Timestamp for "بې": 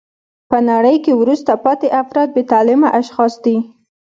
2.35-2.43